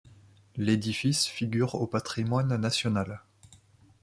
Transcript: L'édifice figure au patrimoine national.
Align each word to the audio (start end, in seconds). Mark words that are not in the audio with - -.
L'édifice 0.55 1.27
figure 1.27 1.75
au 1.75 1.85
patrimoine 1.85 2.55
national. 2.59 3.21